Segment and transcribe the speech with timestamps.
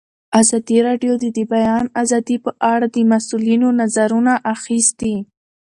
[0.41, 5.15] ازادي راډیو د د بیان آزادي په اړه د مسؤلینو نظرونه اخیستي.